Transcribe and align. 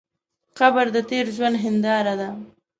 قبر 0.59 0.85
د 0.95 0.97
تېر 1.09 1.25
ژوند 1.35 1.55
هنداره 1.63 2.13
ده. 2.19 2.29